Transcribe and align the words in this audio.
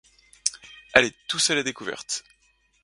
Allez 0.95 1.13
tous 1.27 1.51
à 1.51 1.53
la 1.53 1.61
découverte! 1.61 2.23